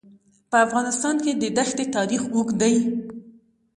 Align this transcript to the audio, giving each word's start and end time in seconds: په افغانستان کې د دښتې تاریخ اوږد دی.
په 0.49 0.57
افغانستان 0.65 1.15
کې 1.23 1.31
د 1.35 1.43
دښتې 1.57 1.85
تاریخ 1.95 2.21
اوږد 2.35 2.55
دی. 2.61 2.75